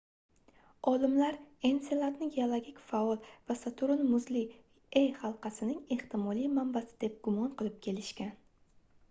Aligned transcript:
olimlar 0.91 1.35
enseladni 1.69 2.29
geologik 2.37 2.79
faol 2.93 3.21
va 3.51 3.57
saturn 3.59 4.01
muzli 4.15 4.43
e 5.03 5.05
halqasining 5.21 5.85
ehtimoliy 5.99 6.51
manbasi 6.57 6.99
deb 7.07 7.23
gumon 7.29 7.55
qilib 7.63 7.79
kelishgan 7.89 8.35